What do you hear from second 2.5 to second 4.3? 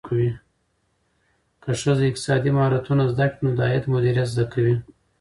مهارتونه زده کړي، نو د عاید مدیریت